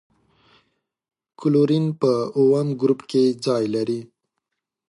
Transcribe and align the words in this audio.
کلورین 1.39 1.85
په 2.01 2.11
اووم 2.37 2.67
ګروپ 2.81 3.01
کې 3.11 3.23
ځای 3.45 3.63
لري. 3.75 4.01